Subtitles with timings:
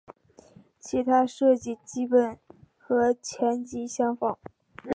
[0.79, 2.35] 其他设计基本
[2.75, 4.39] 和前级相仿。